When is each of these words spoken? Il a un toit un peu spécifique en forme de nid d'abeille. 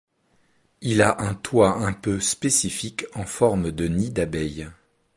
Il 0.81 1.03
a 1.03 1.21
un 1.21 1.35
toit 1.35 1.75
un 1.75 1.93
peu 1.93 2.19
spécifique 2.19 3.05
en 3.13 3.23
forme 3.27 3.69
de 3.69 3.87
nid 3.87 4.09
d'abeille. 4.09 4.67